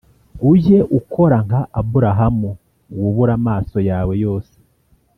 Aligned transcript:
ujye 0.51 0.79
ukora 0.99 1.37
nka 1.45 1.61
Aburahamu, 1.79 2.51
wubure 2.97 3.31
amaso 3.39 3.77
yawe 3.89 4.13
yose 4.23 4.53